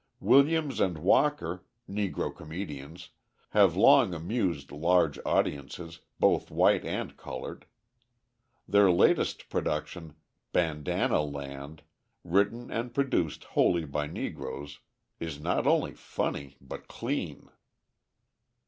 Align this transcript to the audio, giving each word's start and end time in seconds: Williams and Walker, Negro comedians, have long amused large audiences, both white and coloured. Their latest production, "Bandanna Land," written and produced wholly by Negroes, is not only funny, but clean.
Williams 0.19 0.79
and 0.79 0.97
Walker, 0.97 1.63
Negro 1.87 2.35
comedians, 2.35 3.09
have 3.49 3.75
long 3.75 4.15
amused 4.15 4.71
large 4.71 5.19
audiences, 5.27 5.99
both 6.19 6.49
white 6.49 6.83
and 6.83 7.15
coloured. 7.15 7.67
Their 8.67 8.89
latest 8.89 9.47
production, 9.47 10.15
"Bandanna 10.53 11.21
Land," 11.21 11.83
written 12.23 12.71
and 12.71 12.95
produced 12.95 13.43
wholly 13.43 13.85
by 13.85 14.07
Negroes, 14.07 14.79
is 15.19 15.39
not 15.39 15.67
only 15.67 15.93
funny, 15.93 16.57
but 16.59 16.87
clean. 16.87 17.49